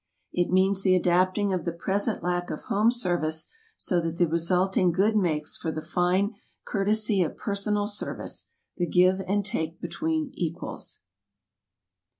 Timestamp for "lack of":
2.23-2.63